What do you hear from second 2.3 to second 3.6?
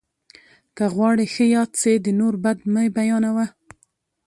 بد مه بيانوه!